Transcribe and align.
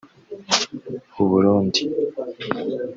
Uburundi 1.23 1.83